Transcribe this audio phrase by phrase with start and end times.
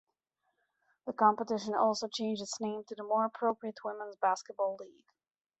[1.05, 5.05] The competition also changed its name to the more appropriate Women's Basketball League.